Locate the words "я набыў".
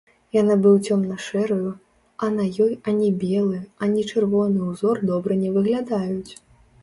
0.35-0.77